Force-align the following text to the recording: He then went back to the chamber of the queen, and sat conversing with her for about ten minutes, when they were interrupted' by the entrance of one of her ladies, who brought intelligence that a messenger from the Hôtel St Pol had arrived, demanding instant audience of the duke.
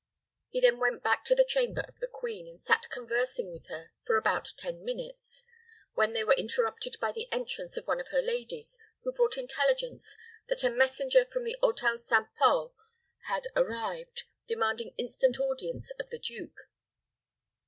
He 0.49 0.59
then 0.59 0.79
went 0.79 1.03
back 1.03 1.23
to 1.25 1.35
the 1.35 1.43
chamber 1.45 1.81
of 1.87 1.99
the 1.99 2.07
queen, 2.07 2.47
and 2.47 2.59
sat 2.59 2.89
conversing 2.89 3.51
with 3.51 3.67
her 3.67 3.91
for 4.03 4.17
about 4.17 4.51
ten 4.57 4.83
minutes, 4.83 5.43
when 5.93 6.13
they 6.13 6.23
were 6.23 6.33
interrupted' 6.33 6.99
by 6.99 7.11
the 7.11 7.31
entrance 7.31 7.77
of 7.77 7.85
one 7.85 7.99
of 7.99 8.07
her 8.07 8.19
ladies, 8.19 8.79
who 9.03 9.11
brought 9.13 9.37
intelligence 9.37 10.15
that 10.49 10.63
a 10.63 10.71
messenger 10.71 11.23
from 11.23 11.43
the 11.43 11.55
Hôtel 11.61 11.99
St 12.01 12.29
Pol 12.39 12.73
had 13.27 13.43
arrived, 13.55 14.23
demanding 14.47 14.95
instant 14.97 15.39
audience 15.39 15.91
of 15.99 16.09
the 16.09 16.17
duke. 16.17 16.57